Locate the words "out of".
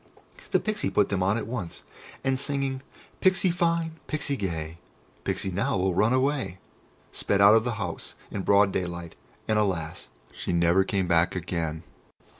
7.39-7.65